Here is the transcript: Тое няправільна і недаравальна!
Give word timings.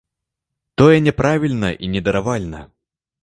Тое 0.81 0.95
няправільна 1.07 1.69
і 1.87 1.91
недаравальна! 1.97 2.61